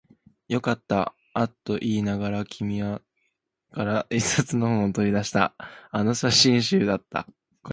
[0.47, 3.03] よかった、あったと言いながら、君は
[3.69, 5.53] 生垣から一冊の本を取り出した。
[5.91, 7.27] あの写真集だった。